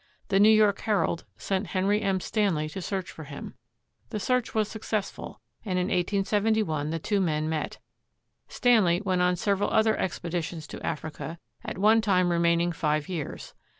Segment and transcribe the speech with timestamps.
[0.29, 2.19] The New York "Herald" sent Henry M.
[2.19, 3.53] Stanley to search for him.
[4.09, 7.77] The search was successful, and in 187 1 the two men met.
[8.47, 13.53] Stanley went on several other expeditions to Africa, at one time remaining five years.